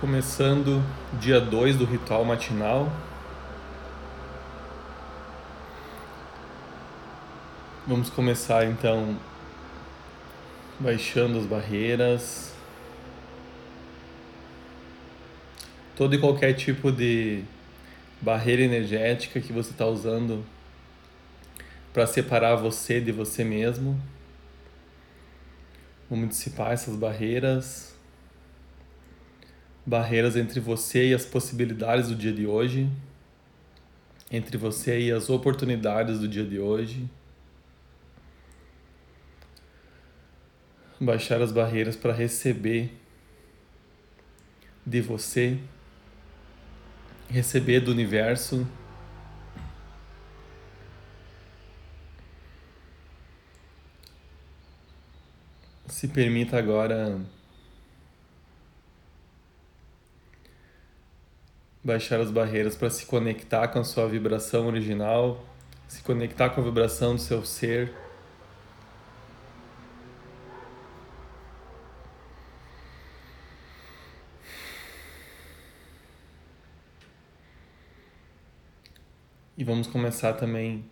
Começando 0.00 0.80
dia 1.18 1.40
2 1.40 1.74
do 1.74 1.84
ritual 1.84 2.24
matinal. 2.24 2.88
Vamos 7.84 8.08
começar 8.08 8.64
então 8.64 9.18
baixando 10.78 11.40
as 11.40 11.46
barreiras. 11.46 12.54
Todo 15.96 16.14
e 16.14 16.20
qualquer 16.20 16.52
tipo 16.52 16.92
de 16.92 17.42
barreira 18.20 18.62
energética 18.62 19.40
que 19.40 19.52
você 19.52 19.72
está 19.72 19.86
usando 19.86 20.44
para 21.92 22.06
separar 22.06 22.54
você 22.54 23.00
de 23.00 23.10
você 23.10 23.42
mesmo. 23.42 24.00
Vamos 26.08 26.28
dissipar 26.28 26.70
essas 26.70 26.94
barreiras. 26.94 27.97
Barreiras 29.88 30.36
entre 30.36 30.60
você 30.60 31.08
e 31.08 31.14
as 31.14 31.24
possibilidades 31.24 32.08
do 32.08 32.14
dia 32.14 32.30
de 32.30 32.46
hoje. 32.46 32.90
Entre 34.30 34.58
você 34.58 35.00
e 35.00 35.10
as 35.10 35.30
oportunidades 35.30 36.18
do 36.18 36.28
dia 36.28 36.44
de 36.44 36.58
hoje. 36.58 37.08
Baixar 41.00 41.40
as 41.40 41.50
barreiras 41.50 41.96
para 41.96 42.12
receber 42.12 42.92
de 44.84 45.00
você, 45.00 45.58
receber 47.30 47.80
do 47.80 47.90
universo 47.90 48.66
Se 55.88 56.06
permita 56.06 56.58
agora 56.58 57.18
baixar 61.88 62.20
as 62.20 62.30
barreiras 62.30 62.76
para 62.76 62.90
se 62.90 63.06
conectar 63.06 63.66
com 63.68 63.78
a 63.78 63.84
sua 63.84 64.06
vibração 64.06 64.66
original, 64.66 65.42
se 65.88 66.02
conectar 66.02 66.50
com 66.50 66.60
a 66.60 66.64
vibração 66.64 67.14
do 67.14 67.20
seu 67.20 67.42
ser. 67.42 67.94
E 79.56 79.64
vamos 79.64 79.86
começar 79.86 80.34
também 80.34 80.84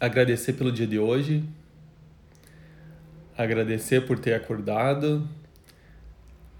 a 0.00 0.06
agradecer 0.06 0.52
pelo 0.52 0.70
dia 0.70 0.86
de 0.86 1.00
hoje 1.00 1.44
agradecer 3.36 4.06
por 4.06 4.18
ter 4.18 4.34
acordado, 4.34 5.28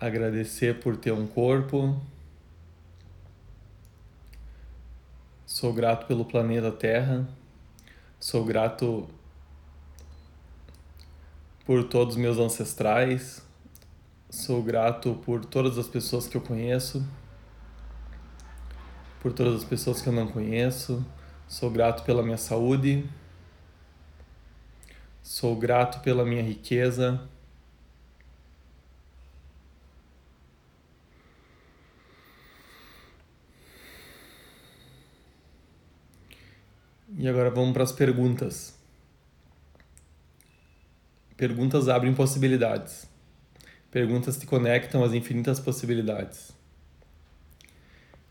agradecer 0.01 0.81
por 0.81 0.97
ter 0.97 1.13
um 1.13 1.27
corpo. 1.27 2.01
Sou 5.65 5.73
grato 5.73 6.05
pelo 6.05 6.27
planeta 6.27 6.71
Terra, 6.71 7.27
sou 8.21 8.45
grato 8.45 9.09
por 11.65 11.85
todos 11.85 12.17
os 12.17 12.21
meus 12.21 12.37
ancestrais, 12.37 13.43
sou 14.29 14.63
grato 14.63 15.15
por 15.25 15.43
todas 15.43 15.79
as 15.79 15.89
pessoas 15.89 16.29
que 16.29 16.37
eu 16.37 16.43
conheço, 16.43 17.03
por 19.23 19.33
todas 19.33 19.55
as 19.55 19.65
pessoas 19.65 20.03
que 20.03 20.09
eu 20.11 20.13
não 20.13 20.27
conheço, 20.27 21.03
sou 21.49 21.71
grato 21.71 22.05
pela 22.05 22.23
minha 22.23 22.37
saúde. 22.37 23.09
Sou 25.23 25.57
grato 25.57 26.01
pela 26.03 26.27
minha 26.27 26.43
riqueza. 26.43 27.27
E 37.25 37.29
agora 37.29 37.49
vamos 37.49 37.73
para 37.73 37.83
as 37.83 37.91
perguntas. 37.91 38.79
Perguntas 41.39 41.89
abrem 41.89 42.13
possibilidades. 42.13 43.09
Perguntas 43.91 44.37
te 44.37 44.45
conectam 44.45 45.03
às 45.03 45.15
infinitas 45.15 45.59
possibilidades. 45.59 46.53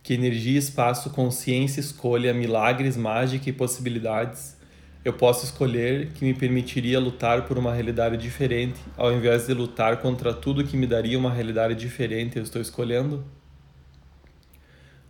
Que 0.03 0.13
energia, 0.13 0.59
espaço, 0.59 1.09
consciência, 1.09 1.79
escolha, 1.79 2.35
milagres, 2.35 2.95
mágica 2.95 3.49
e 3.49 3.51
possibilidades 3.53 4.55
eu 5.03 5.13
posso 5.13 5.43
escolher 5.43 6.11
que 6.11 6.23
me 6.23 6.35
permitiria 6.35 6.99
lutar 6.99 7.47
por 7.47 7.57
uma 7.57 7.73
realidade 7.73 8.15
diferente, 8.15 8.79
ao 8.95 9.11
invés 9.11 9.47
de 9.47 9.55
lutar 9.55 10.03
contra 10.03 10.31
tudo 10.31 10.63
que 10.63 10.77
me 10.77 10.85
daria 10.85 11.17
uma 11.17 11.33
realidade 11.33 11.73
diferente, 11.73 12.37
eu 12.37 12.43
estou 12.43 12.61
escolhendo? 12.61 13.25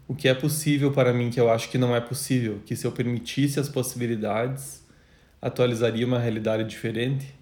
O 0.08 0.14
que 0.14 0.28
é 0.28 0.34
possível 0.34 0.92
para 0.92 1.14
mim 1.14 1.30
que 1.30 1.40
eu 1.40 1.50
acho 1.50 1.70
que 1.70 1.78
não 1.78 1.96
é 1.96 2.02
possível, 2.02 2.62
que 2.66 2.76
se 2.76 2.86
eu 2.86 2.92
permitisse 2.92 3.60
as 3.60 3.70
possibilidades, 3.70 4.84
atualizaria 5.42 6.06
uma 6.06 6.20
realidade 6.20 6.64
diferente? 6.66 7.34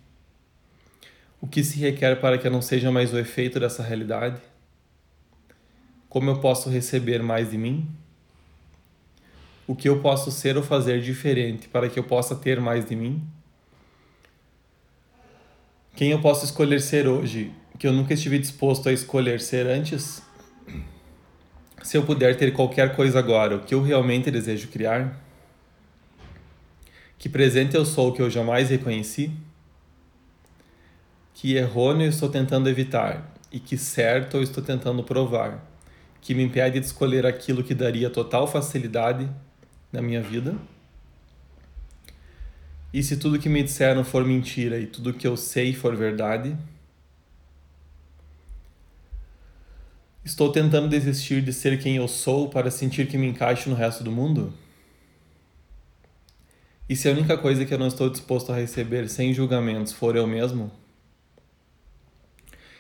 O 1.40 1.48
que 1.48 1.64
se 1.64 1.80
requer 1.80 2.20
para 2.22 2.38
que 2.38 2.46
eu 2.46 2.52
não 2.52 2.62
seja 2.62 2.92
mais 2.92 3.14
o 3.14 3.18
efeito 3.18 3.60
dessa 3.60 3.82
realidade? 3.82 4.40
Como 6.08 6.30
eu 6.30 6.40
posso 6.40 6.70
receber 6.70 7.24
mais 7.24 7.50
de 7.50 7.58
mim? 7.58 7.88
o 9.72 9.76
que 9.76 9.88
eu 9.88 10.00
posso 10.00 10.32
ser 10.32 10.58
ou 10.58 10.64
fazer 10.64 11.02
diferente 11.02 11.70
para 11.70 11.88
que 11.88 11.98
eu 11.98 12.04
possa 12.04 12.36
ter 12.36 12.60
mais 12.60 12.86
de 12.86 12.94
mim? 12.94 13.24
Quem 15.96 16.12
eu 16.12 16.20
posso 16.20 16.44
escolher 16.44 16.82
ser 16.82 17.08
hoje 17.08 17.54
que 17.80 17.88
eu 17.88 17.94
nunca 17.94 18.14
estive 18.14 18.38
disposto 18.38 18.90
a 18.90 18.92
escolher 18.92 19.40
ser 19.40 19.66
antes? 19.68 20.22
Se 21.84 21.98
eu 21.98 22.04
puder 22.04 22.38
ter 22.38 22.54
qualquer 22.54 22.96
coisa 22.96 23.20
agora, 23.20 23.58
o 23.58 23.60
que 23.62 23.74
eu 23.74 23.82
realmente 23.82 24.30
desejo 24.30 24.68
criar? 24.68 25.20
Que 27.18 27.28
presente 27.28 27.76
eu 27.76 27.86
sou 27.86 28.12
que 28.14 28.22
eu 28.22 28.30
jamais 28.30 28.70
reconheci? 28.70 29.32
Que 31.34 31.56
errôneo 31.56 32.06
eu 32.06 32.10
estou 32.10 32.30
tentando 32.30 32.70
evitar 32.70 33.36
e 33.52 33.60
que 33.60 33.78
certo 33.78 34.38
eu 34.38 34.44
estou 34.44 34.64
tentando 34.64 35.04
provar, 35.04 35.64
que 36.22 36.34
me 36.34 36.44
impede 36.44 36.80
de 36.80 36.86
escolher 36.86 37.26
aquilo 37.26 37.64
que 37.64 37.76
daria 37.76 38.10
total 38.10 38.48
facilidade 38.48 39.30
na 39.92 40.02
minha 40.02 40.22
vida. 40.22 40.56
E 42.94 43.02
se 43.02 43.18
tudo 43.18 43.40
que 43.40 43.50
me 43.50 43.64
disseram 43.64 44.04
for 44.04 44.26
mentira 44.26 44.80
e 44.80 44.86
tudo 44.86 45.14
que 45.14 45.26
eu 45.26 45.36
sei 45.38 45.74
for 45.74 45.96
verdade, 45.96 46.56
estou 50.24 50.52
tentando 50.52 50.88
desistir 50.88 51.42
de 51.42 51.52
ser 51.52 51.80
quem 51.80 51.96
eu 51.96 52.08
sou 52.08 52.50
para 52.50 52.70
sentir 52.70 53.08
que 53.08 53.18
me 53.18 53.28
encaixo 53.28 53.70
no 53.70 53.76
resto 53.76 54.04
do 54.04 54.12
mundo? 54.12 54.54
E 56.88 56.96
se 56.96 57.08
a 57.10 57.12
única 57.12 57.38
coisa 57.38 57.66
que 57.66 57.74
eu 57.74 57.80
não 57.80 57.88
estou 57.88 58.10
disposto 58.10 58.52
a 58.52 58.56
receber 58.56 59.08
sem 59.10 59.34
julgamentos 59.34 59.94
for 59.94 60.16
eu 60.16 60.28
mesmo? 60.28 60.72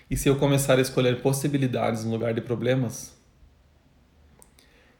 E 0.09 0.17
se 0.17 0.27
eu 0.27 0.35
começar 0.35 0.77
a 0.77 0.81
escolher 0.81 1.21
possibilidades 1.21 2.03
no 2.03 2.11
lugar 2.11 2.33
de 2.33 2.41
problemas? 2.41 3.17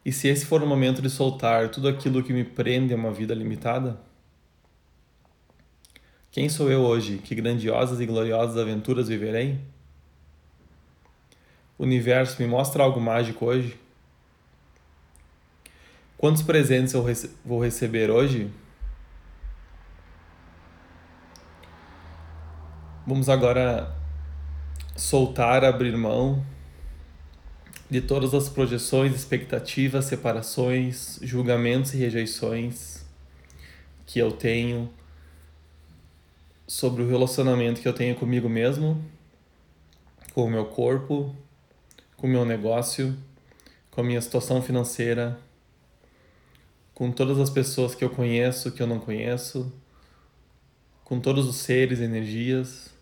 E 0.04 0.10
se 0.10 0.26
esse 0.26 0.46
for 0.46 0.62
o 0.62 0.66
momento 0.66 1.00
de 1.00 1.10
soltar 1.10 1.68
tudo 1.68 1.86
aquilo 1.86 2.24
que 2.24 2.32
me 2.32 2.42
prende 2.42 2.92
a 2.92 2.96
uma 2.96 3.12
vida 3.12 3.34
limitada? 3.34 4.00
Quem 6.30 6.48
sou 6.48 6.70
eu 6.70 6.80
hoje? 6.80 7.18
Que 7.18 7.34
grandiosas 7.34 8.00
e 8.00 8.06
gloriosas 8.06 8.56
aventuras 8.56 9.08
viverei? 9.08 9.60
Universo 11.84 12.40
me 12.40 12.46
mostra 12.48 12.82
algo 12.82 13.00
mágico 13.00 13.46
hoje? 13.46 13.78
Quantos 16.16 16.42
presentes 16.42 16.94
eu 16.94 17.02
rece 17.02 17.30
vou 17.44 17.60
receber 17.62 18.10
hoje? 18.10 18.50
Vamos 23.04 23.28
agora 23.28 23.92
soltar, 24.96 25.64
abrir 25.64 25.96
mão 25.96 26.46
de 27.90 28.00
todas 28.00 28.32
as 28.32 28.48
projeções, 28.48 29.14
expectativas, 29.14 30.04
separações, 30.04 31.18
julgamentos 31.20 31.92
e 31.92 31.96
rejeições 31.96 33.04
que 34.06 34.20
eu 34.20 34.30
tenho 34.30 34.88
sobre 36.66 37.02
o 37.02 37.08
relacionamento 37.08 37.80
que 37.80 37.88
eu 37.88 37.92
tenho 37.92 38.14
comigo 38.14 38.48
mesmo, 38.48 39.04
com 40.32 40.44
o 40.44 40.50
meu 40.50 40.64
corpo, 40.66 41.34
com 42.22 42.28
o 42.28 42.30
meu 42.30 42.44
negócio, 42.44 43.18
com 43.90 44.00
a 44.00 44.04
minha 44.04 44.20
situação 44.20 44.62
financeira, 44.62 45.36
com 46.94 47.10
todas 47.10 47.36
as 47.40 47.50
pessoas 47.50 47.96
que 47.96 48.04
eu 48.04 48.10
conheço, 48.10 48.70
que 48.70 48.80
eu 48.80 48.86
não 48.86 49.00
conheço, 49.00 49.72
com 51.02 51.18
todos 51.18 51.48
os 51.48 51.56
seres, 51.56 51.98
energias 51.98 52.94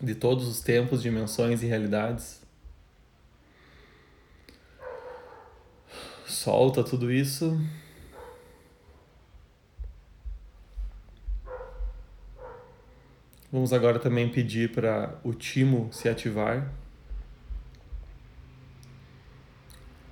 de 0.00 0.16
todos 0.16 0.48
os 0.48 0.60
tempos, 0.60 1.00
dimensões 1.00 1.62
e 1.62 1.66
realidades. 1.66 2.42
Solta 6.26 6.82
tudo 6.82 7.12
isso. 7.12 7.56
Vamos 13.52 13.72
agora 13.72 14.00
também 14.00 14.28
pedir 14.28 14.72
para 14.72 15.16
o 15.22 15.32
timo 15.32 15.88
se 15.92 16.08
ativar. 16.08 16.82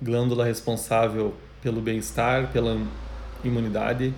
Glândula 0.03 0.45
responsável 0.45 1.33
pelo 1.61 1.81
bem-estar, 1.81 2.51
pela 2.51 2.77
imunidade. 3.43 4.13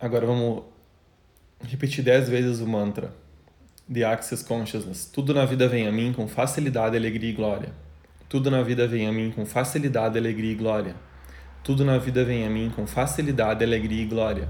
Agora 0.00 0.24
vamos 0.26 0.62
repetir 1.60 2.02
dez 2.02 2.28
vezes 2.28 2.60
o 2.60 2.66
mantra 2.66 3.12
The 3.92 4.04
Access 4.04 4.44
Consciousness. 4.44 5.06
Tudo 5.06 5.34
na 5.34 5.44
vida 5.44 5.68
vem 5.68 5.86
a 5.86 5.92
mim 5.92 6.12
com 6.12 6.26
facilidade, 6.26 6.96
alegria 6.96 7.30
e 7.30 7.32
glória. 7.32 7.72
Tudo 8.28 8.50
na 8.50 8.62
vida 8.62 8.86
vem 8.86 9.06
a 9.06 9.12
mim 9.12 9.32
com 9.32 9.44
facilidade, 9.44 10.16
alegria 10.16 10.52
e 10.52 10.54
glória. 10.54 10.94
Tudo 11.64 11.84
na 11.84 11.98
vida 11.98 12.24
vem 12.24 12.46
a 12.46 12.50
mim 12.50 12.70
com 12.74 12.86
facilidade, 12.86 13.64
alegria 13.64 14.02
e 14.02 14.06
glória. 14.06 14.48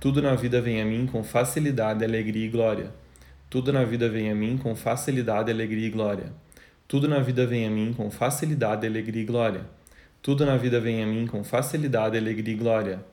Tudo 0.00 0.20
na 0.20 0.34
vida 0.34 0.60
vem 0.60 0.82
a 0.82 0.84
mim 0.84 1.06
com 1.06 1.24
facilidade, 1.24 2.04
alegria 2.04 2.46
e 2.46 2.48
glória. 2.48 2.92
Tudo 3.48 3.72
na 3.72 3.84
vida 3.84 4.08
vem 4.08 4.30
a 4.30 4.34
mim 4.34 4.58
com 4.58 4.74
facilidade, 4.74 5.50
alegria 5.50 5.86
e 5.86 5.90
glória. 5.90 6.32
Tudo 6.86 7.08
na 7.08 7.20
vida 7.20 7.46
vem 7.46 7.66
a 7.66 7.70
mim 7.70 7.92
com 7.92 8.10
facilidade, 8.10 8.86
alegria 8.86 9.22
e 9.22 9.24
glória. 9.24 9.66
Tudo 10.20 10.44
na 10.44 10.56
vida 10.56 10.80
vem 10.80 11.02
a 11.02 11.06
mim 11.06 11.26
com 11.26 11.42
facilidade, 11.42 12.16
alegria 12.16 12.52
e 12.52 12.56
glória. 12.56 13.04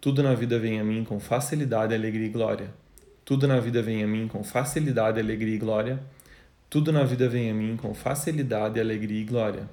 Tudo 0.00 0.22
na 0.22 0.34
vida 0.34 0.58
vem 0.58 0.80
a 0.80 0.84
mim 0.84 1.04
com 1.04 1.20
facilidade, 1.20 1.94
alegria 1.94 2.26
e 2.26 2.28
glória. 2.28 2.74
Tudo 3.24 3.46
na 3.46 3.60
vida 3.60 3.82
vem 3.82 4.02
a 4.02 4.06
mim 4.06 4.26
com 4.26 4.42
facilidade, 4.42 5.20
alegria 5.20 5.54
e 5.54 5.58
glória. 5.58 6.00
Tudo 6.68 6.90
na 6.90 7.04
vida 7.04 7.28
vem 7.28 7.50
a 7.50 7.54
mim 7.54 7.76
com 7.76 7.94
facilidade, 7.94 8.80
alegria 8.80 9.20
e 9.20 9.24
glória. 9.24 9.68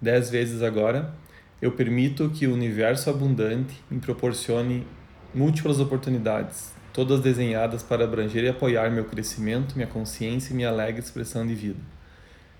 Dez 0.00 0.30
vezes 0.30 0.62
agora, 0.62 1.12
eu 1.60 1.72
permito 1.72 2.30
que 2.30 2.46
o 2.46 2.54
universo 2.54 3.10
abundante 3.10 3.74
me 3.90 3.98
proporcione 3.98 4.86
múltiplas 5.34 5.80
oportunidades, 5.80 6.72
todas 6.92 7.20
desenhadas 7.20 7.82
para 7.82 8.04
abranger 8.04 8.44
e 8.44 8.48
apoiar 8.48 8.88
meu 8.92 9.04
crescimento, 9.04 9.74
minha 9.74 9.88
consciência 9.88 10.52
e 10.52 10.56
minha 10.56 10.68
alegre 10.68 11.00
expressão 11.00 11.44
de 11.44 11.56
vida. 11.56 11.80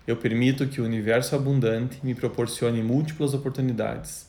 Eu 0.05 0.17
permito 0.17 0.67
que 0.67 0.81
o 0.81 0.85
universo 0.85 1.37
abundante 1.37 2.01
me 2.03 2.13
proporcione 2.13 2.83
múltiplas 2.83 3.35
oportunidades, 3.35 4.29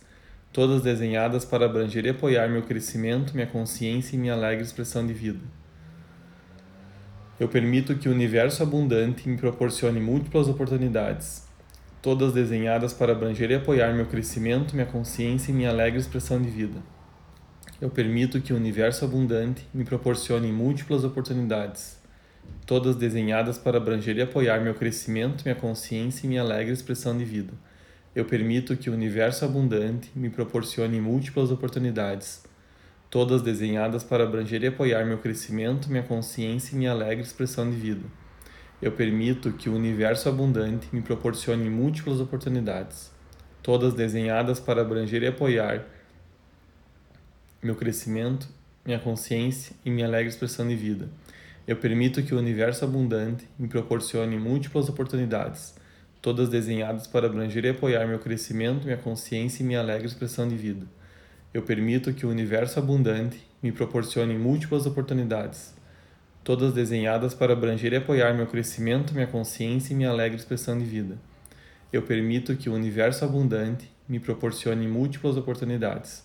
todas 0.53 0.83
desenhadas 0.83 1.43
para 1.43 1.65
abranger 1.65 2.05
e 2.05 2.09
apoiar 2.09 2.47
meu 2.47 2.61
crescimento, 2.61 3.33
minha 3.33 3.47
consciência 3.47 4.15
e 4.15 4.19
minha 4.19 4.33
alegre 4.33 4.63
expressão 4.63 5.05
de 5.07 5.13
vida. 5.13 5.39
Eu 7.39 7.47
permito 7.47 7.95
que 7.95 8.07
o 8.07 8.11
universo 8.11 8.61
abundante 8.61 9.27
me 9.27 9.35
proporcione 9.35 9.99
múltiplas 9.99 10.47
oportunidades, 10.47 11.48
todas 12.01 12.33
desenhadas 12.33 12.93
para 12.93 13.11
abranger 13.11 13.51
e 13.51 13.55
apoiar 13.55 13.93
meu 13.93 14.05
crescimento, 14.05 14.73
minha 14.73 14.85
consciência 14.85 15.51
e 15.51 15.53
minha 15.53 15.69
alegre 15.69 15.99
expressão 15.99 16.41
de 16.41 16.49
vida. 16.49 16.81
Eu 17.81 17.89
permito 17.89 18.41
que 18.41 18.53
o 18.53 18.55
universo 18.55 19.05
abundante 19.05 19.67
me 19.73 19.83
proporcione 19.83 20.51
múltiplas 20.51 21.03
oportunidades, 21.03 21.97
todas 22.65 22.95
desenhadas 22.95 23.57
para 23.57 23.77
abranger 23.77 24.17
e 24.17 24.21
apoiar 24.21 24.59
meu 24.61 24.73
crescimento, 24.73 25.43
minha 25.43 25.55
consciência 25.55 26.25
e 26.25 26.29
minha 26.29 26.41
alegre 26.41 26.73
expressão 26.73 27.17
de 27.17 27.25
vida. 27.25 27.53
Eu 28.15 28.25
permito 28.25 28.75
que 28.75 28.89
o 28.89 28.93
universo 28.93 29.45
abundante 29.45 30.11
me 30.15 30.29
proporcione 30.29 30.99
múltiplas 30.99 31.51
oportunidades, 31.51 32.43
todas 33.09 33.41
desenhadas 33.41 34.03
para 34.03 34.23
abranger 34.23 34.63
e 34.63 34.67
apoiar 34.67 35.05
meu 35.05 35.17
crescimento, 35.17 35.89
minha 35.89 36.03
consciência 36.03 36.75
e 36.75 36.77
minha 36.77 36.91
alegre 36.91 37.23
expressão 37.23 37.69
de 37.69 37.75
vida. 37.75 38.18
Eu 38.81 38.93
permito 38.93 39.51
que 39.51 39.69
o 39.69 39.75
universo 39.75 40.29
abundante 40.29 40.87
me 40.93 41.01
proporcione 41.01 41.69
múltiplas 41.69 42.21
oportunidades, 42.21 43.11
todas 43.61 43.93
desenhadas 43.93 44.57
para 44.57 44.81
abranger 44.81 45.21
e 45.21 45.27
apoiar 45.27 45.85
meu 47.61 47.75
crescimento, 47.75 48.47
minha 48.85 48.97
consciência 48.97 49.75
e 49.83 49.91
minha 49.91 50.07
alegre 50.07 50.29
expressão 50.29 50.65
de 50.65 50.77
vida. 50.77 51.09
Eu 51.67 51.75
permito 51.75 52.23
que 52.23 52.33
o 52.33 52.37
universo 52.37 52.85
abundante 52.85 53.45
me 53.59 53.67
proporcione 53.67 54.37
múltiplas 54.37 54.87
oportunidades, 54.87 55.75
todas 56.21 56.47
desenhadas 56.47 57.05
para 57.05 57.27
abranger 57.27 57.65
e 57.65 57.69
apoiar 57.69 58.07
meu 58.07 58.17
crescimento, 58.17 58.85
minha 58.85 58.97
consciência 58.97 59.61
e 59.61 59.65
minha 59.65 59.81
alegre 59.81 60.07
expressão 60.07 60.47
de 60.47 60.55
vida. 60.55 60.87
Eu 61.53 61.63
permito 61.63 62.13
que 62.13 62.25
o 62.25 62.29
universo 62.29 62.79
abundante 62.79 63.45
me 63.61 63.73
proporcione 63.73 64.37
múltiplas 64.37 64.85
oportunidades, 64.85 65.73
todas 66.43 66.73
desenhadas 66.73 67.33
para 67.33 67.53
abranger 67.53 67.93
e 67.93 67.97
apoiar 67.97 68.33
meu 68.33 68.47
crescimento, 68.47 69.13
minha 69.13 69.27
consciência 69.27 69.93
e 69.93 69.95
minha 69.95 70.09
alegre 70.09 70.37
expressão 70.37 70.77
de 70.77 70.85
vida. 70.85 71.17
Eu 71.91 72.01
permito 72.03 72.55
que 72.55 72.69
o 72.69 72.73
universo 72.73 73.25
abundante 73.25 73.89
me 74.07 74.19
proporcione 74.19 74.87
múltiplas 74.87 75.37
oportunidades, 75.37 76.23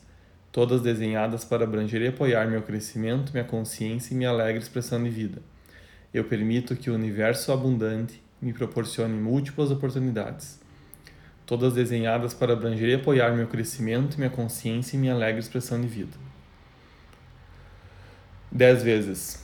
todas 0.51 0.81
desenhadas 0.81 1.45
para 1.45 1.65
abranger 1.65 2.03
e 2.03 2.09
apoiar 2.09 2.47
meu 2.47 2.63
crescimento, 2.63 3.33
minha 3.33 3.45
consciência 3.45 4.15
e 4.15 4.17
minha 4.17 4.31
alegre 4.31 4.63
expressão 4.63 5.03
de 5.03 5.11
vida. 5.11 5.43
Eu 6.13 6.25
permito 6.25 6.77
que 6.77 6.91
o 6.91 6.95
universo 6.95 7.53
abundante 7.53 8.23
me 8.41 8.53
proporcione 8.53 9.15
múltiplas 9.15 9.71
oportunidades, 9.71 10.61
todas 11.45 11.75
desenhadas 11.75 12.33
para 12.33 12.53
abranger 12.53 12.89
e 12.89 12.95
apoiar 12.95 13.35
meu 13.35 13.47
crescimento, 13.47 14.17
minha 14.17 14.31
consciência 14.31 14.97
e 14.97 14.99
minha 14.99 15.13
alegre 15.13 15.41
expressão 15.41 15.81
de 15.81 15.89
vida. 15.89 16.17
Dez 18.51 18.83
vezes. 18.83 19.44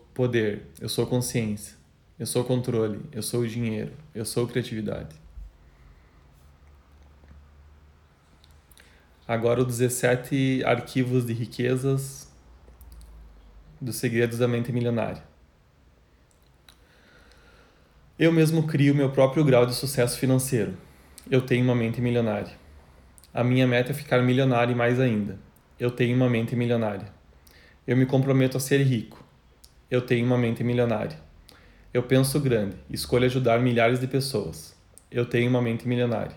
poder, 0.13 0.67
eu 0.79 0.89
sou 0.89 1.05
consciência, 1.05 1.77
eu 2.19 2.25
sou 2.25 2.43
controle, 2.43 3.01
eu 3.11 3.21
sou 3.21 3.45
dinheiro, 3.45 3.93
eu 4.13 4.25
sou 4.25 4.47
criatividade. 4.47 5.15
Agora 9.27 9.61
os 9.61 9.67
17 9.77 10.63
arquivos 10.65 11.25
de 11.25 11.33
riquezas 11.33 12.29
dos 13.79 13.95
segredos 13.95 14.39
da 14.39 14.47
mente 14.47 14.71
milionária. 14.71 15.23
Eu 18.19 18.31
mesmo 18.31 18.67
crio 18.67 18.93
meu 18.93 19.09
próprio 19.09 19.43
grau 19.43 19.65
de 19.65 19.73
sucesso 19.73 20.19
financeiro. 20.19 20.77
Eu 21.29 21.41
tenho 21.41 21.63
uma 21.63 21.73
mente 21.73 21.99
milionária. 22.01 22.51
A 23.33 23.43
minha 23.43 23.65
meta 23.65 23.91
é 23.91 23.93
ficar 23.93 24.21
milionário 24.21 24.73
e 24.73 24.75
mais 24.75 24.99
ainda. 24.99 25.39
Eu 25.79 25.89
tenho 25.89 26.15
uma 26.15 26.29
mente 26.29 26.55
milionária. 26.55 27.07
Eu 27.87 27.97
me 27.97 28.05
comprometo 28.05 28.57
a 28.57 28.59
ser 28.59 28.83
rico. 28.83 29.23
Eu 29.91 30.01
tenho 30.01 30.25
uma 30.25 30.37
mente 30.37 30.63
milionária. 30.63 31.19
Eu 31.93 32.01
penso 32.01 32.39
grande, 32.39 32.77
escolho 32.89 33.25
ajudar 33.25 33.59
milhares 33.59 33.99
de 33.99 34.07
pessoas. 34.07 34.73
Eu 35.11 35.25
tenho 35.25 35.49
uma 35.49 35.61
mente 35.61 35.85
milionária. 35.85 36.31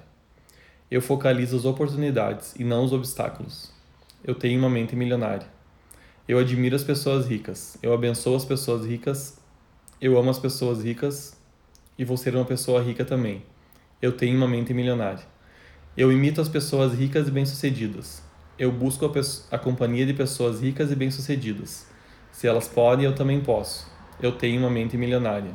Eu 0.90 1.00
focalizo 1.00 1.56
as 1.56 1.64
oportunidades 1.64 2.56
e 2.58 2.64
não 2.64 2.84
os 2.84 2.92
obstáculos. 2.92 3.72
Eu 4.24 4.34
tenho 4.34 4.58
uma 4.58 4.68
mente 4.68 4.96
milionária. 4.96 5.46
Eu 6.26 6.40
admiro 6.40 6.74
as 6.74 6.82
pessoas 6.82 7.28
ricas. 7.28 7.78
Eu 7.80 7.94
abençoo 7.94 8.34
as 8.34 8.44
pessoas 8.44 8.84
ricas. 8.84 9.38
Eu 10.00 10.18
amo 10.18 10.30
as 10.30 10.38
pessoas 10.40 10.82
ricas 10.82 11.36
e 11.96 12.04
vou 12.04 12.16
ser 12.16 12.34
uma 12.34 12.44
pessoa 12.44 12.82
rica 12.82 13.04
também. 13.04 13.44
Eu 14.02 14.10
tenho 14.10 14.36
uma 14.36 14.48
mente 14.48 14.74
milionária. 14.74 15.24
Eu 15.96 16.10
imito 16.10 16.40
as 16.40 16.48
pessoas 16.48 16.92
ricas 16.92 17.28
e 17.28 17.30
bem-sucedidas. 17.30 18.20
Eu 18.58 18.72
busco 18.72 19.06
a, 19.06 19.10
a 19.54 19.58
companhia 19.60 20.04
de 20.04 20.12
pessoas 20.12 20.60
ricas 20.60 20.90
e 20.90 20.96
bem-sucedidas. 20.96 21.93
Se 22.34 22.48
elas 22.48 22.66
podem, 22.66 23.04
eu 23.04 23.14
também 23.14 23.40
posso. 23.40 23.88
Eu 24.20 24.32
tenho 24.32 24.58
uma 24.58 24.68
mente 24.68 24.96
milionária. 24.96 25.52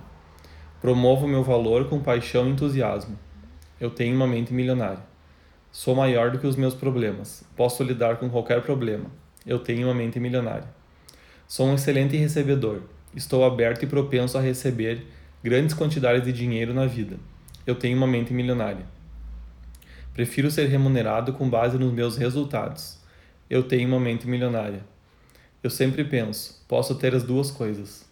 Promovo 0.80 1.28
meu 1.28 1.44
valor 1.44 1.90
com 1.90 2.00
paixão 2.00 2.48
e 2.48 2.52
entusiasmo. 2.52 3.20
Eu 3.82 3.90
tenho 3.90 4.16
uma 4.16 4.26
mente 4.26 4.54
milionária. 4.54 5.04
Sou 5.74 5.94
maior 5.94 6.32
do 6.32 6.40
que 6.40 6.48
os 6.48 6.56
meus 6.56 6.74
problemas. 6.74 7.44
Posso 7.54 7.84
lidar 7.84 8.16
com 8.16 8.30
qualquer 8.30 8.62
problema. 8.62 9.12
Eu 9.46 9.60
tenho 9.60 9.88
uma 9.90 9.94
mente 9.94 10.22
milionária. 10.22 10.70
Sou 11.46 11.68
um 11.68 11.76
excelente 11.76 12.16
recebedor. 12.16 12.84
Estou 13.14 13.44
aberto 13.44 13.84
e 13.84 13.88
propenso 13.88 14.38
a 14.38 14.42
receber 14.42 15.06
grandes 15.44 15.76
quantidades 15.76 16.24
de 16.24 16.32
dinheiro 16.32 16.74
na 16.74 16.86
vida. 16.86 17.18
Eu 17.68 17.76
tenho 17.76 17.98
uma 17.98 18.08
mente 18.08 18.34
milionária. 18.34 18.86
Prefiro 20.14 20.50
ser 20.50 20.68
remunerado 20.68 21.34
com 21.34 21.50
base 21.50 21.78
nos 21.78 21.92
meus 21.92 22.16
resultados. 22.16 22.98
Eu 23.50 23.64
tenho 23.64 23.90
uma 23.90 24.00
mente 24.00 24.26
milionária. 24.26 24.82
Eu 25.62 25.70
sempre 25.70 26.06
penso, 26.06 26.64
posso 26.70 26.96
ter 26.96 27.14
as 27.14 27.22
duas 27.22 27.52
coisas. 27.52 28.08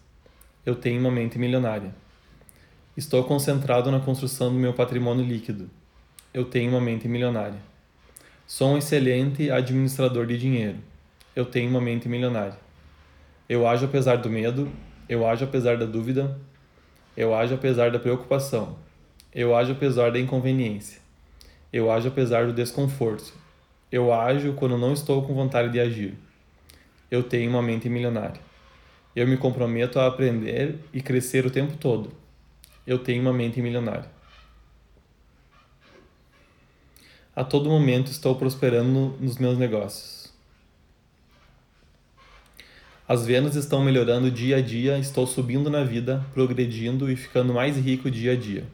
Eu 0.66 0.74
tenho 0.74 1.00
uma 1.00 1.10
mente 1.10 1.38
milionária. 1.38 1.94
Estou 2.94 3.24
concentrado 3.24 3.90
na 3.90 4.00
construção 4.00 4.52
do 4.52 4.58
meu 4.58 4.74
patrimônio 4.74 5.24
líquido. 5.24 5.70
Eu 6.34 6.44
tenho 6.44 6.70
uma 6.72 6.80
mente 6.80 7.08
milionária. 7.08 7.58
Sou 8.46 8.72
um 8.72 8.76
excelente 8.76 9.50
administrador 9.50 10.26
de 10.26 10.36
dinheiro. 10.36 10.76
Eu 11.34 11.46
tenho 11.46 11.70
uma 11.70 11.80
mente 11.80 12.06
milionária. 12.06 12.58
Eu 13.48 13.66
ajo 13.66 13.86
apesar 13.86 14.16
do 14.16 14.28
medo, 14.28 14.70
eu 15.08 15.26
ajo 15.26 15.46
apesar 15.46 15.78
da 15.78 15.86
dúvida, 15.86 16.38
eu 17.16 17.34
ajo 17.34 17.54
apesar 17.54 17.90
da 17.90 17.98
preocupação, 17.98 18.76
eu 19.34 19.56
ajo 19.56 19.72
apesar 19.72 20.12
da 20.12 20.20
inconveniência, 20.20 21.00
eu 21.72 21.90
ajo 21.90 22.08
apesar 22.08 22.46
do 22.46 22.52
desconforto, 22.52 23.32
eu 23.90 24.12
ajo 24.12 24.52
quando 24.52 24.76
não 24.76 24.92
estou 24.92 25.22
com 25.22 25.34
vontade 25.34 25.70
de 25.70 25.80
agir. 25.80 26.27
Eu 27.10 27.22
tenho 27.22 27.50
uma 27.50 27.62
mente 27.62 27.88
milionária. 27.88 28.40
Eu 29.16 29.26
me 29.26 29.36
comprometo 29.36 29.98
a 29.98 30.06
aprender 30.06 30.78
e 30.92 31.00
crescer 31.00 31.46
o 31.46 31.50
tempo 31.50 31.76
todo. 31.76 32.12
Eu 32.86 32.98
tenho 32.98 33.22
uma 33.22 33.32
mente 33.32 33.60
milionária. 33.60 34.10
A 37.34 37.44
todo 37.44 37.70
momento 37.70 38.10
estou 38.10 38.34
prosperando 38.34 39.16
nos 39.20 39.38
meus 39.38 39.56
negócios. 39.56 40.32
As 43.08 43.24
vendas 43.24 43.56
estão 43.56 43.82
melhorando 43.82 44.30
dia 44.30 44.56
a 44.56 44.60
dia, 44.60 44.98
estou 44.98 45.26
subindo 45.26 45.70
na 45.70 45.82
vida, 45.82 46.26
progredindo 46.34 47.10
e 47.10 47.16
ficando 47.16 47.54
mais 47.54 47.76
rico 47.76 48.10
dia 48.10 48.32
a 48.32 48.36
dia. 48.36 48.66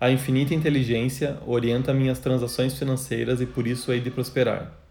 A 0.00 0.10
infinita 0.10 0.54
inteligência 0.54 1.38
orienta 1.46 1.94
minhas 1.94 2.18
transações 2.18 2.76
financeiras 2.76 3.40
e 3.40 3.46
por 3.46 3.66
isso 3.66 3.92
hei 3.92 4.00
de 4.00 4.10
prosperar. 4.10 4.85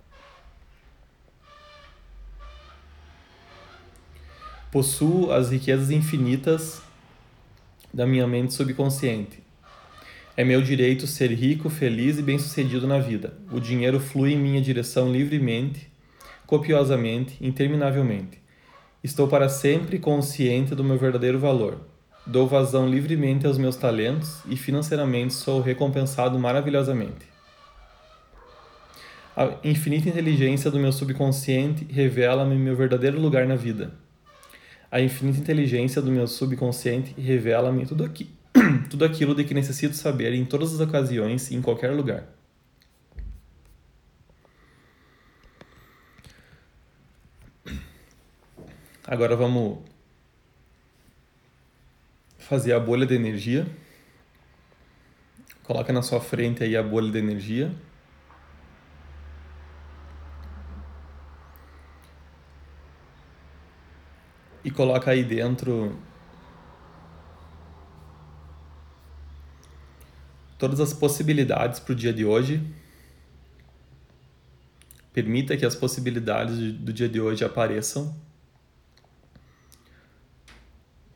Possuo 4.75 5.31
as 5.31 5.51
riquezas 5.51 5.89
infinitas 5.89 6.81
da 7.93 8.05
minha 8.05 8.27
mente 8.27 8.53
subconsciente. 8.53 9.41
É 10.35 10.43
meu 10.43 10.61
direito 10.61 11.07
ser 11.07 11.31
rico, 11.31 11.69
feliz 11.69 12.19
e 12.19 12.21
bem-sucedido 12.21 12.85
na 12.85 12.99
vida. 12.99 13.35
O 13.53 13.61
dinheiro 13.61 14.01
flui 14.01 14.33
em 14.33 14.37
minha 14.37 14.61
direção 14.61 15.09
livremente, 15.09 15.89
copiosamente, 16.45 17.37
interminavelmente. 17.39 18.37
Estou 19.01 19.29
para 19.29 19.47
sempre 19.47 19.97
consciente 19.97 20.75
do 20.75 20.83
meu 20.83 20.97
verdadeiro 20.97 21.39
valor. 21.39 21.79
Dou 22.25 22.45
vazão 22.45 22.85
livremente 22.85 23.47
aos 23.47 23.57
meus 23.57 23.77
talentos 23.77 24.41
e 24.45 24.57
financeiramente 24.57 25.35
sou 25.35 25.61
recompensado 25.61 26.37
maravilhosamente. 26.37 27.25
A 29.37 29.53
infinita 29.63 30.09
inteligência 30.09 30.69
do 30.69 30.77
meu 30.77 30.91
subconsciente 30.91 31.87
revela-me 31.89 32.57
meu 32.57 32.75
verdadeiro 32.75 33.21
lugar 33.21 33.47
na 33.47 33.55
vida. 33.55 34.03
A 34.91 35.01
infinita 35.01 35.39
inteligência 35.39 36.01
do 36.01 36.11
meu 36.11 36.27
subconsciente 36.27 37.19
revela-me 37.19 37.85
tudo 37.85 38.03
aqui 38.03 38.29
tudo 38.89 39.05
aquilo 39.05 39.35
de 39.35 39.43
que 39.43 39.53
necessito 39.53 39.95
saber 39.95 40.33
em 40.33 40.45
todas 40.45 40.73
as 40.73 40.79
ocasiões 40.79 41.51
e 41.51 41.55
em 41.55 41.61
qualquer 41.61 41.91
lugar. 41.91 42.25
Agora 49.07 49.35
vamos 49.35 49.79
fazer 52.39 52.73
a 52.73 52.79
bolha 52.79 53.05
de 53.05 53.13
energia. 53.13 53.67
Coloca 55.63 55.93
na 55.93 56.01
sua 56.01 56.19
frente 56.19 56.63
aí 56.63 56.75
a 56.75 56.81
bolha 56.81 57.11
de 57.11 57.19
energia. 57.19 57.71
E 64.65 64.71
coloca 64.71 65.11
aí 65.11 65.23
dentro 65.23 65.95
todas 70.57 70.79
as 70.79 70.91
possibilidades 70.91 71.79
para 71.79 71.93
o 71.93 71.95
dia 71.95 72.11
de 72.11 72.25
hoje. 72.25 72.65
Permita 75.13 75.55
que 75.55 75.67
as 75.67 75.75
possibilidades 75.75 76.57
do 76.79 76.91
dia 76.91 77.07
de 77.07 77.21
hoje 77.21 77.45
apareçam. 77.45 78.19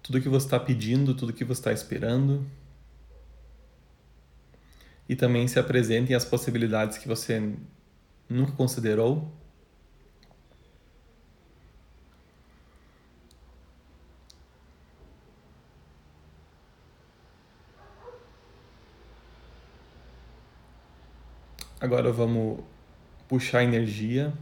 Tudo 0.03 0.21
que 0.21 0.29
você 0.29 0.45
está 0.45 0.59
pedindo, 0.59 1.15
tudo 1.15 1.33
que 1.33 1.43
você 1.43 1.59
está 1.59 1.73
esperando. 1.73 2.45
E 5.09 5.15
também 5.15 5.47
se 5.47 5.57
apresentem 5.57 6.15
as 6.15 6.23
possibilidades 6.23 6.99
que 6.99 7.07
você 7.07 7.51
nunca 8.29 8.51
considerou. 8.51 9.33
Agora 21.81 22.11
vamos 22.11 22.59
puxar 23.25 23.63
energia 23.63 24.33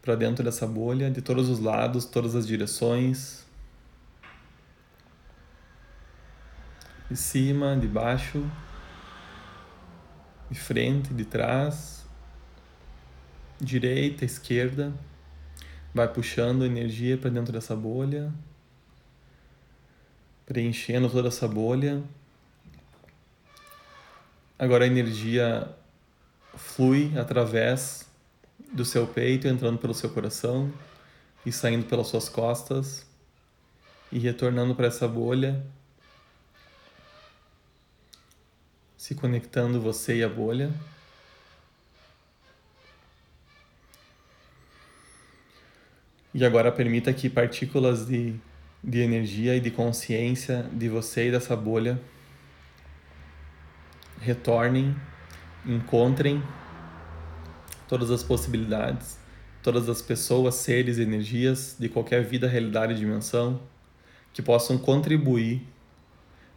para 0.00 0.14
dentro 0.14 0.44
dessa 0.44 0.64
bolha, 0.64 1.10
de 1.10 1.20
todos 1.20 1.48
os 1.48 1.58
lados, 1.58 2.04
todas 2.04 2.36
as 2.36 2.46
direções. 2.46 3.44
De 7.10 7.16
cima, 7.16 7.76
de 7.76 7.88
baixo, 7.88 8.48
de 10.48 10.60
frente, 10.60 11.12
de 11.12 11.24
trás, 11.24 12.06
direita, 13.60 14.24
esquerda. 14.24 14.92
Vai 15.92 16.06
puxando 16.06 16.64
energia 16.64 17.18
para 17.18 17.30
dentro 17.30 17.52
dessa 17.52 17.74
bolha, 17.74 18.32
preenchendo 20.44 21.10
toda 21.10 21.26
essa 21.26 21.48
bolha. 21.48 22.04
Agora 24.56 24.84
a 24.84 24.86
energia 24.86 25.76
flui 26.56 27.16
através 27.18 28.06
do 28.72 28.84
seu 28.84 29.06
peito, 29.06 29.46
entrando 29.46 29.78
pelo 29.78 29.94
seu 29.94 30.10
coração 30.10 30.72
e 31.44 31.52
saindo 31.52 31.86
pelas 31.86 32.08
suas 32.08 32.28
costas 32.28 33.06
e 34.10 34.18
retornando 34.18 34.74
para 34.74 34.86
essa 34.86 35.06
bolha, 35.06 35.64
se 38.96 39.14
conectando 39.14 39.80
você 39.80 40.16
e 40.16 40.24
a 40.24 40.28
bolha. 40.28 40.72
E 46.34 46.44
agora 46.44 46.70
permita 46.70 47.12
que 47.12 47.30
partículas 47.30 48.06
de, 48.06 48.38
de 48.82 48.98
energia 48.98 49.56
e 49.56 49.60
de 49.60 49.70
consciência 49.70 50.64
de 50.72 50.88
você 50.88 51.28
e 51.28 51.30
dessa 51.30 51.56
bolha 51.56 51.98
retornem 54.20 54.94
encontrem 55.66 56.42
todas 57.88 58.10
as 58.10 58.22
possibilidades, 58.22 59.18
todas 59.62 59.88
as 59.88 60.00
pessoas, 60.00 60.54
seres, 60.54 60.98
energias 60.98 61.76
de 61.78 61.88
qualquer 61.88 62.22
vida, 62.24 62.46
realidade 62.46 62.92
e 62.92 62.96
dimensão 62.96 63.60
que 64.32 64.42
possam 64.42 64.78
contribuir 64.78 65.66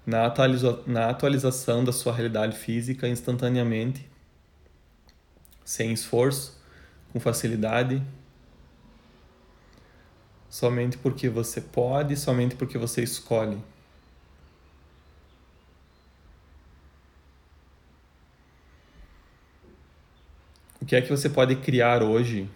na, 0.05 0.25
atualiza 0.25 0.81
na 0.85 1.09
atualização 1.09 1.83
da 1.83 1.91
sua 1.91 2.13
realidade 2.13 2.57
física 2.57 3.07
instantaneamente, 3.07 4.07
sem 5.63 5.93
esforço, 5.93 6.59
com 7.11 7.19
facilidade, 7.19 8.01
somente 10.49 10.97
porque 10.97 11.29
você 11.29 11.61
pode, 11.61 12.15
somente 12.15 12.55
porque 12.55 12.77
você 12.77 13.03
escolhe. 13.03 13.57
Que 20.89 20.95
é 20.95 21.01
que 21.03 21.09
você 21.11 21.29
pode 21.29 21.55
criar 21.57 22.01
hoje 22.01 22.49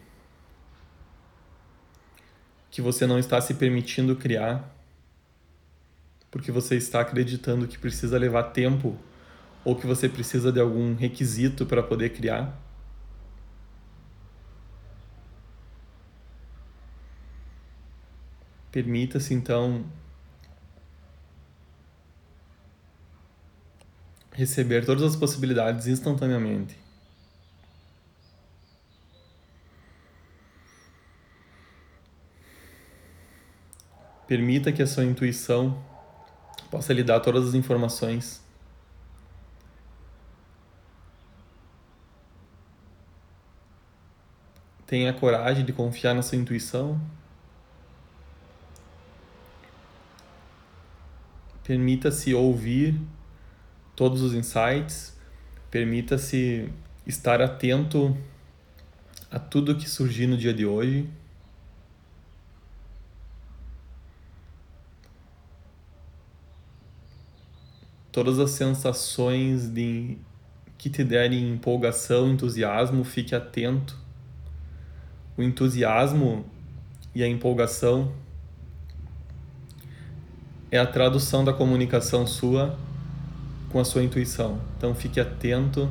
que 2.71 2.81
você 2.81 3.05
não 3.05 3.19
está 3.19 3.39
se 3.39 3.53
permitindo 3.53 4.15
criar 4.15 4.75
porque 6.31 6.51
você 6.51 6.75
está 6.75 6.99
acreditando 7.01 7.67
que 7.67 7.77
precisa 7.77 8.17
levar 8.17 8.45
tempo 8.45 8.97
ou 9.63 9.75
que 9.75 9.85
você 9.85 10.09
precisa 10.09 10.51
de 10.51 10.59
algum 10.59 10.95
requisito 10.95 11.63
para 11.63 11.83
poder 11.83 12.09
criar? 12.09 12.59
Permita-se 18.71 19.31
então 19.35 19.85
receber 24.31 24.83
todas 24.83 25.03
as 25.03 25.15
possibilidades 25.15 25.85
instantaneamente. 25.85 26.82
Permita 34.33 34.71
que 34.71 34.81
a 34.81 34.87
sua 34.87 35.03
intuição 35.05 35.79
possa 36.71 36.91
lhe 36.91 37.03
dar 37.03 37.19
todas 37.19 37.49
as 37.49 37.53
informações. 37.53 38.43
Tenha 44.87 45.13
coragem 45.13 45.63
de 45.63 45.71
confiar 45.71 46.15
na 46.15 46.23
sua 46.23 46.39
intuição. 46.39 46.99
Permita-se 51.63 52.33
ouvir 52.33 52.99
todos 53.95 54.23
os 54.23 54.33
insights. 54.33 55.15
Permita-se 55.69 56.73
estar 57.05 57.39
atento 57.39 58.17
a 59.29 59.37
tudo 59.37 59.77
que 59.77 59.87
surgir 59.87 60.25
no 60.25 60.35
dia 60.35 60.55
de 60.55 60.65
hoje. 60.65 61.07
Todas 68.13 68.39
as 68.39 68.51
sensações 68.51 69.67
de 69.67 70.17
que 70.77 70.89
te 70.89 71.03
derem 71.03 71.51
empolgação, 71.51 72.29
entusiasmo, 72.29 73.03
fique 73.03 73.34
atento. 73.34 73.98
O 75.36 75.43
entusiasmo 75.43 76.46
e 77.15 77.24
a 77.24 77.27
empolgação 77.27 78.13
é 80.72 80.77
a 80.77 80.86
tradução 80.86 81.43
da 81.43 81.51
comunicação 81.51 82.25
sua 82.25 82.77
com 83.72 83.79
a 83.79 83.84
sua 83.84 84.03
intuição. 84.03 84.62
Então 84.77 84.93
fique 84.93 85.20
atento 85.20 85.89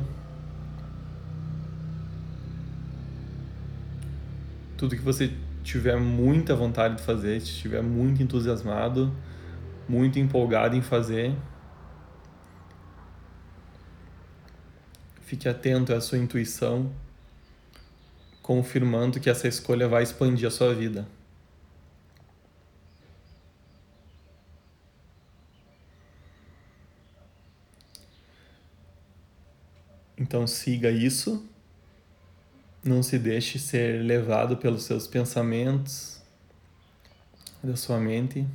tudo 4.77 4.95
que 4.95 5.01
você 5.01 5.31
tiver 5.61 5.97
muita 5.97 6.55
vontade 6.55 6.95
de 6.95 7.01
fazer, 7.01 7.41
se 7.41 7.47
estiver 7.47 7.81
muito 7.81 8.23
entusiasmado, 8.23 9.13
muito 9.87 10.19
empolgado 10.19 10.75
em 10.75 10.81
fazer, 10.81 11.35
fique 15.33 15.49
atento 15.49 15.91
à 15.91 15.99
sua 15.99 16.19
intuição, 16.19 16.93
confirmando 18.43 19.19
que 19.19 19.31
essa 19.31 19.47
escolha 19.47 19.87
vai 19.87 20.03
expandir 20.03 20.47
a 20.47 20.51
sua 20.51 20.75
vida. 20.75 21.07
Então 30.15 30.45
siga 30.45 30.91
isso 30.91 31.43
não 32.83 33.01
se 33.01 33.17
deixe 33.17 33.57
ser 33.57 34.03
levado 34.03 34.57
pelos 34.57 34.83
seus 34.83 35.07
pensamentos, 35.07 36.21
da 37.63 37.75
sua 37.75 37.99
mente, 37.99 38.45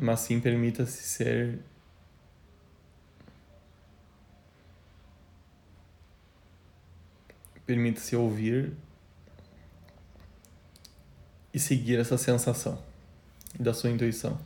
mas 0.00 0.18
sim 0.18 0.40
permita-se 0.40 1.04
ser 1.04 1.60
permita-se 7.66 8.16
ouvir 8.16 8.72
e 11.52 11.58
seguir 11.58 11.98
essa 11.98 12.16
sensação 12.18 12.82
da 13.58 13.74
sua 13.74 13.90
intuição. 13.90 14.38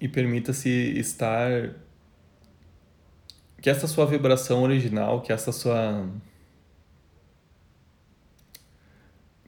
e 0.00 0.08
permita-se 0.08 0.68
estar 0.98 1.74
que 3.60 3.68
essa 3.68 3.86
sua 3.86 4.06
vibração 4.06 4.62
original, 4.62 5.22
que 5.22 5.32
essa 5.32 5.50
sua 5.50 6.08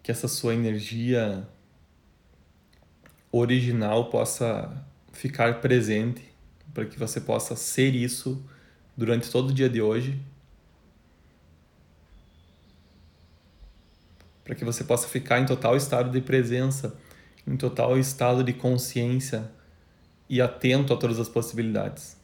que 0.09 0.13
essa 0.13 0.27
sua 0.27 0.55
energia 0.55 1.47
original 3.31 4.09
possa 4.09 4.83
ficar 5.13 5.61
presente 5.61 6.25
para 6.73 6.87
que 6.87 6.99
você 6.99 7.21
possa 7.21 7.55
ser 7.55 7.95
isso 7.95 8.43
durante 8.97 9.31
todo 9.31 9.51
o 9.51 9.53
dia 9.53 9.69
de 9.69 9.83
hoje. 9.83 10.19
Para 14.43 14.55
que 14.55 14.65
você 14.65 14.83
possa 14.83 15.07
ficar 15.07 15.41
em 15.41 15.45
total 15.45 15.77
estado 15.77 16.11
de 16.11 16.23
presença, 16.23 16.97
em 17.47 17.59
total 17.59 17.99
estado 17.99 18.43
de 18.43 18.55
consciência 18.55 19.51
e 20.27 20.41
atento 20.41 20.95
a 20.95 20.97
todas 20.97 21.21
as 21.21 21.29
possibilidades. 21.29 22.18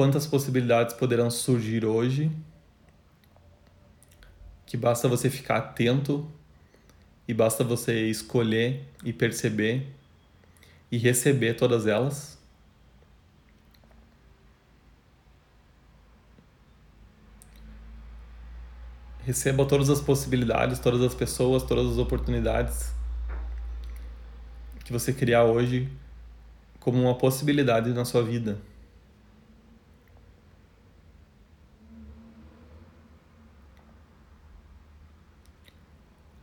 Quantas 0.00 0.26
possibilidades 0.26 0.94
poderão 0.94 1.30
surgir 1.30 1.84
hoje? 1.84 2.32
Que 4.64 4.74
basta 4.74 5.06
você 5.06 5.28
ficar 5.28 5.58
atento 5.58 6.26
e 7.28 7.34
basta 7.34 7.62
você 7.62 8.06
escolher 8.08 8.88
e 9.04 9.12
perceber 9.12 9.94
e 10.90 10.96
receber 10.96 11.52
todas 11.52 11.86
elas. 11.86 12.38
receba 19.22 19.66
todas 19.66 19.90
as 19.90 20.00
possibilidades, 20.00 20.78
todas 20.78 21.02
as 21.02 21.14
pessoas, 21.14 21.62
todas 21.62 21.92
as 21.92 21.98
oportunidades 21.98 22.90
que 24.82 24.94
você 24.94 25.12
criar 25.12 25.44
hoje 25.44 25.92
como 26.78 27.02
uma 27.02 27.14
possibilidade 27.14 27.90
na 27.90 28.06
sua 28.06 28.22
vida. 28.22 28.69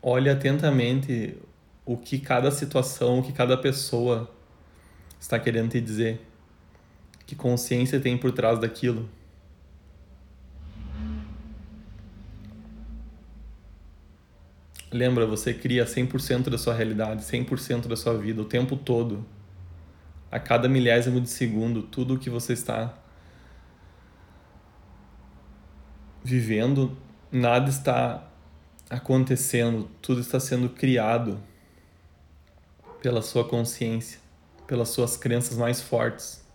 Olhe 0.10 0.30
atentamente 0.30 1.38
o 1.86 1.98
que 1.98 2.18
cada 2.18 2.50
situação, 2.50 3.20
o 3.20 3.22
que 3.22 3.34
cada 3.34 3.58
pessoa 3.58 4.34
está 5.20 5.38
querendo 5.38 5.72
te 5.72 5.82
dizer. 5.82 6.26
Que 7.26 7.36
consciência 7.36 8.00
tem 8.00 8.18
por 8.18 8.32
trás 8.32 8.58
daquilo. 8.58 9.10
Lembra, 14.90 15.26
você 15.28 15.54
cria 15.54 15.84
100% 15.84 16.50
da 16.50 16.58
sua 16.58 16.74
realidade, 16.74 17.26
100% 17.26 17.90
da 17.90 17.98
sua 17.98 18.18
vida, 18.18 18.42
o 18.42 18.46
tempo 18.46 18.78
todo. 18.78 19.26
A 20.32 20.40
cada 20.40 20.70
milésimo 20.70 21.20
de 21.20 21.30
segundo, 21.30 21.82
tudo 21.84 22.14
o 22.14 22.18
que 22.18 22.30
você 22.30 22.54
está 22.54 22.98
vivendo, 26.24 26.98
nada 27.30 27.70
está 27.70 28.27
acontecendo, 28.90 29.90
tudo 30.02 30.22
está 30.22 30.40
sendo 30.40 30.70
criado 30.70 31.40
pela 33.02 33.22
sua 33.22 33.48
consciência, 33.48 34.20
pelas 34.66 34.90
suas 34.90 35.18
crenças 35.18 35.58
mais 35.58 35.82
fortes. 35.82 36.46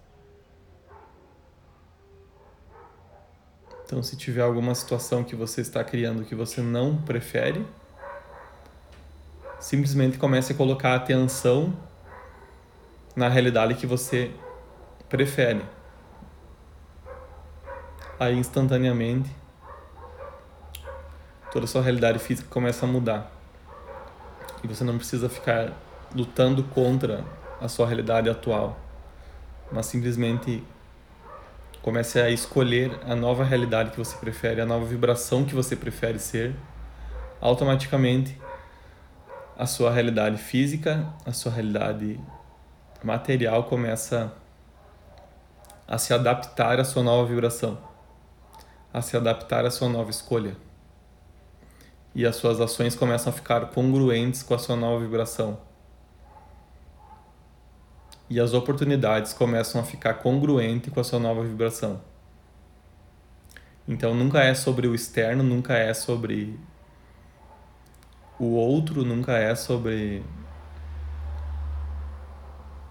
Então, 3.84 4.02
se 4.02 4.16
tiver 4.16 4.40
alguma 4.40 4.74
situação 4.74 5.22
que 5.22 5.36
você 5.36 5.60
está 5.60 5.84
criando 5.84 6.24
que 6.24 6.34
você 6.34 6.62
não 6.62 6.96
prefere, 7.02 7.64
simplesmente 9.60 10.16
comece 10.16 10.52
a 10.52 10.56
colocar 10.56 10.94
atenção 10.94 11.76
na 13.14 13.28
realidade 13.28 13.74
que 13.74 13.86
você 13.86 14.30
prefere. 15.08 15.62
Aí 18.18 18.38
instantaneamente 18.38 19.30
toda 21.52 21.66
a 21.66 21.68
sua 21.68 21.82
realidade 21.82 22.18
física 22.18 22.48
começa 22.48 22.86
a 22.86 22.88
mudar. 22.88 23.30
E 24.64 24.66
você 24.66 24.82
não 24.82 24.96
precisa 24.96 25.28
ficar 25.28 25.70
lutando 26.14 26.64
contra 26.64 27.24
a 27.60 27.68
sua 27.68 27.86
realidade 27.86 28.30
atual, 28.30 28.78
mas 29.70 29.84
simplesmente 29.84 30.64
comece 31.82 32.18
a 32.18 32.30
escolher 32.30 32.98
a 33.06 33.14
nova 33.14 33.44
realidade 33.44 33.90
que 33.90 33.98
você 33.98 34.16
prefere, 34.16 34.62
a 34.62 34.66
nova 34.66 34.86
vibração 34.86 35.44
que 35.44 35.54
você 35.54 35.76
prefere 35.76 36.18
ser. 36.18 36.54
Automaticamente 37.38 38.40
a 39.58 39.66
sua 39.66 39.90
realidade 39.90 40.38
física, 40.38 41.06
a 41.26 41.32
sua 41.32 41.52
realidade 41.52 42.18
material 43.04 43.64
começa 43.64 44.32
a 45.86 45.98
se 45.98 46.14
adaptar 46.14 46.80
à 46.80 46.84
sua 46.84 47.02
nova 47.02 47.28
vibração, 47.28 47.76
a 48.94 49.02
se 49.02 49.16
adaptar 49.16 49.66
à 49.66 49.70
sua 49.70 49.88
nova 49.88 50.08
escolha. 50.08 50.56
E 52.14 52.26
as 52.26 52.36
suas 52.36 52.60
ações 52.60 52.94
começam 52.94 53.32
a 53.32 53.34
ficar 53.34 53.66
congruentes 53.70 54.42
com 54.42 54.54
a 54.54 54.58
sua 54.58 54.76
nova 54.76 55.00
vibração. 55.00 55.58
E 58.28 58.38
as 58.40 58.52
oportunidades 58.54 59.32
começam 59.32 59.80
a 59.80 59.84
ficar 59.84 60.14
congruentes 60.14 60.92
com 60.92 61.00
a 61.00 61.04
sua 61.04 61.18
nova 61.18 61.42
vibração. 61.42 62.00
Então 63.86 64.14
nunca 64.14 64.40
é 64.42 64.54
sobre 64.54 64.86
o 64.86 64.94
externo, 64.94 65.42
nunca 65.42 65.74
é 65.74 65.92
sobre 65.92 66.58
o 68.38 68.52
outro, 68.52 69.04
nunca 69.04 69.32
é 69.32 69.54
sobre 69.54 70.22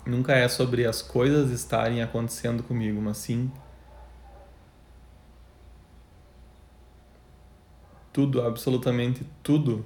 nunca 0.05 0.33
é 0.33 0.47
sobre 0.47 0.85
as 0.85 1.01
coisas 1.01 1.51
estarem 1.51 2.01
acontecendo 2.01 2.63
comigo, 2.63 3.01
mas 3.01 3.17
sim 3.17 3.51
tudo, 8.13 8.41
absolutamente 8.41 9.25
tudo 9.43 9.85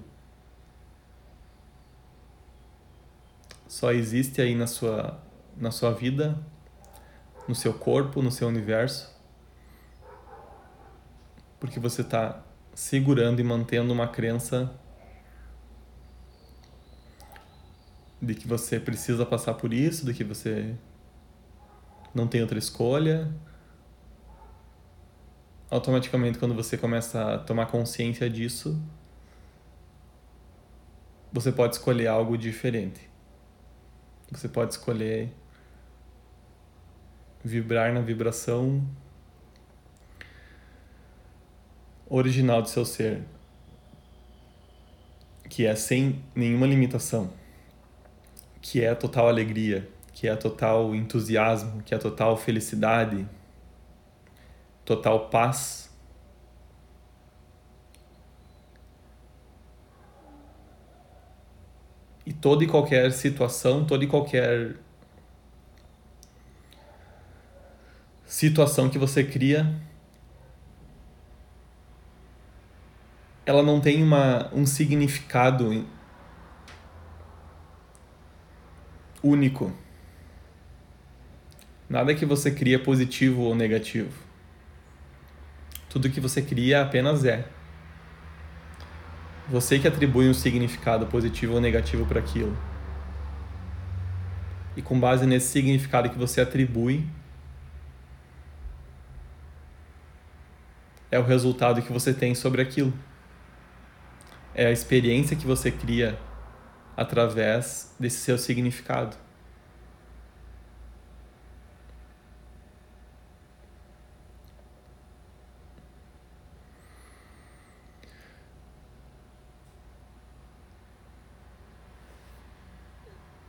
só 3.68 3.92
existe 3.92 4.42
aí 4.42 4.56
na 4.56 4.68
sua 4.68 5.20
na 5.58 5.72
sua 5.72 5.92
vida, 5.92 6.38
no 7.48 7.56
seu 7.56 7.74
corpo, 7.74 8.22
no 8.22 8.32
seu 8.32 8.48
universo 8.48 9.16
porque 11.66 11.80
você 11.80 12.02
está 12.02 12.44
segurando 12.74 13.40
e 13.40 13.44
mantendo 13.44 13.92
uma 13.92 14.08
crença 14.08 14.72
de 18.22 18.36
que 18.36 18.48
você 18.48 18.80
precisa 18.80 19.26
passar 19.26 19.56
por 19.56 19.74
isso, 19.74 20.06
de 20.06 20.14
que 20.14 20.24
você 20.24 20.76
não 22.14 22.28
tem 22.28 22.42
outra 22.42 22.60
escolha. 22.60 23.34
Automaticamente, 25.76 26.40
quando 26.40 26.56
você 26.56 26.78
começa 26.78 27.34
a 27.34 27.38
tomar 27.38 27.66
consciência 27.66 28.30
disso, 28.30 28.82
você 31.34 31.52
pode 31.52 31.76
escolher 31.76 32.08
algo 32.08 32.38
diferente. 32.38 33.10
Você 34.32 34.48
pode 34.48 34.72
escolher 34.72 35.34
vibrar 37.44 37.94
na 37.94 38.00
vibração 38.00 38.88
original 42.10 42.62
do 42.62 42.70
seu 42.70 42.86
ser, 42.86 43.26
que 45.50 45.66
é 45.66 45.76
sem 45.76 46.24
nenhuma 46.34 46.68
limitação, 46.68 47.34
que 48.62 48.82
é 48.82 48.96
total 48.96 49.28
alegria, 49.28 49.90
que 50.14 50.26
é 50.26 50.36
total 50.38 50.96
entusiasmo, 50.96 51.84
que 51.84 51.94
é 51.94 51.98
total 51.98 52.38
felicidade, 52.38 53.28
total 54.86 55.30
paz. 55.30 55.92
E 62.26 62.34
toda 62.34 62.64
e 62.64 62.68
qualquer 62.68 63.12
situação, 63.12 63.86
toda 63.86 64.04
e 64.04 64.08
qualquer 64.08 64.78
situação 68.26 68.90
que 68.90 68.98
você 68.98 69.24
cria 69.24 69.76
ela 73.46 73.62
não 73.62 73.80
tem 73.80 74.02
uma, 74.02 74.50
um 74.54 74.66
significado 74.66 75.86
único. 79.22 79.72
Nada 81.88 82.16
que 82.16 82.26
você 82.26 82.50
cria 82.50 82.82
positivo 82.82 83.44
ou 83.44 83.56
negativo. 83.56 84.25
Tudo 85.96 86.10
que 86.10 86.20
você 86.20 86.42
cria 86.42 86.82
apenas 86.82 87.24
é. 87.24 87.48
Você 89.48 89.80
que 89.80 89.88
atribui 89.88 90.28
um 90.28 90.34
significado 90.34 91.06
positivo 91.06 91.54
ou 91.54 91.62
negativo 91.62 92.06
para 92.06 92.20
aquilo. 92.20 92.54
E 94.76 94.82
com 94.82 95.00
base 95.00 95.26
nesse 95.26 95.48
significado 95.48 96.10
que 96.10 96.18
você 96.18 96.42
atribui, 96.42 97.08
é 101.10 101.18
o 101.18 101.24
resultado 101.24 101.82
que 101.82 101.94
você 101.94 102.14
tem 102.14 102.36
sobre 102.36 102.62
aquilo 102.62 102.94
é 104.56 104.66
a 104.66 104.72
experiência 104.72 105.36
que 105.36 105.46
você 105.46 105.70
cria 105.70 106.18
através 106.96 107.94
desse 108.00 108.20
seu 108.20 108.38
significado. 108.38 109.25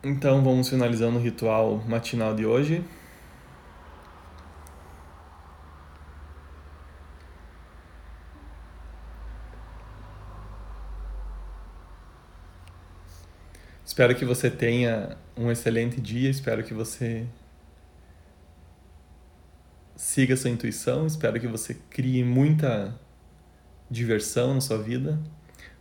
Então 0.09 0.41
vamos 0.41 0.69
finalizando 0.69 1.19
o 1.19 1.21
ritual 1.21 1.83
matinal 1.85 2.33
de 2.33 2.47
hoje. 2.47 2.85
Espero 13.85 14.15
que 14.15 14.25
você 14.25 14.49
tenha 14.49 15.19
um 15.37 15.51
excelente 15.51 16.01
dia, 16.01 16.31
espero 16.31 16.63
que 16.63 16.73
você 16.73 17.27
siga 19.97 20.37
sua 20.37 20.51
intuição, 20.51 21.05
espero 21.05 21.41
que 21.41 21.49
você 21.49 21.75
crie 21.91 22.23
muita 22.23 22.97
diversão 23.91 24.55
na 24.55 24.61
sua 24.61 24.79
vida, 24.81 25.21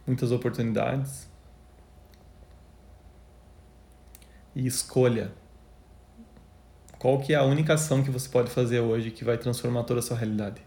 muitas 0.08 0.32
oportunidades. 0.32 1.35
E 4.56 4.66
escolha 4.66 5.32
qual 6.98 7.20
que 7.20 7.34
é 7.34 7.36
a 7.36 7.44
única 7.44 7.74
ação 7.74 8.02
que 8.04 8.10
você 8.10 8.28
pode 8.28 8.50
fazer 8.50 8.80
hoje 8.80 9.12
que 9.12 9.24
vai 9.24 9.38
transformar 9.38 9.84
toda 9.84 10.00
a 10.00 10.04
sua 10.04 10.18
realidade. 10.18 10.62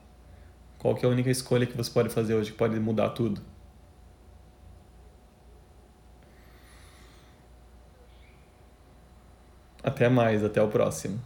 Qual 0.79 0.95
que 0.95 1.05
é 1.05 1.09
a 1.09 1.11
única 1.11 1.31
escolha 1.31 1.67
que 1.67 1.77
você 1.77 1.91
pode 1.91 2.11
fazer 2.11 2.35
hoje 2.35 2.53
que 2.53 2.57
pode 2.57 2.79
mudar 2.79 3.09
tudo. 3.11 3.41
Até 9.83 10.09
mais, 10.09 10.45
até 10.45 10.63
o 10.63 10.69
próximo. 10.69 11.19